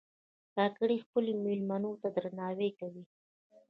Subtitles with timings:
[0.55, 3.03] کاکړي خپلو مېلمنو ته درناوی کوي.